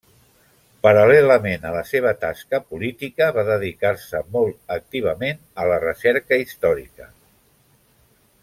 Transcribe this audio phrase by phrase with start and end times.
[0.85, 7.11] Paral·lelament a la seva tasca política va dedicar-se molt activament a la recerca històrica.